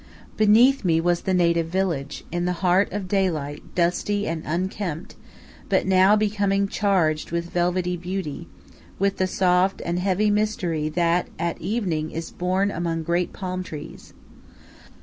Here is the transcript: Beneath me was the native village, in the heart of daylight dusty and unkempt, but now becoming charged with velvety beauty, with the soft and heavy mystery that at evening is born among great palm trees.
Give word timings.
Beneath 0.35 0.83
me 0.83 0.99
was 0.99 1.21
the 1.21 1.33
native 1.35 1.67
village, 1.67 2.23
in 2.31 2.45
the 2.45 2.53
heart 2.65 2.91
of 2.91 3.07
daylight 3.07 3.61
dusty 3.75 4.27
and 4.27 4.41
unkempt, 4.47 5.13
but 5.69 5.85
now 5.85 6.15
becoming 6.15 6.67
charged 6.67 7.29
with 7.29 7.51
velvety 7.51 7.95
beauty, 7.97 8.47
with 8.97 9.17
the 9.17 9.27
soft 9.27 9.79
and 9.85 9.99
heavy 9.99 10.31
mystery 10.31 10.89
that 10.89 11.27
at 11.37 11.61
evening 11.61 12.09
is 12.09 12.31
born 12.31 12.71
among 12.71 13.03
great 13.03 13.31
palm 13.31 13.61
trees. 13.63 14.15